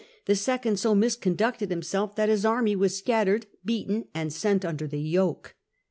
The 0.25 0.35
second 0.35 0.79
so 0.79 0.95
misconducted 0.95 1.69
himself 1.69 2.15
that 2.15 2.27
his 2.27 2.43
army 2.43 2.75
was 2.75 2.97
scattered, 2.97 3.45
beaten, 3.63 4.05
and 4.15 4.33
sent 4.33 4.65
under 4.65 4.87
the 4.87 4.97
yoke. 4.99 5.53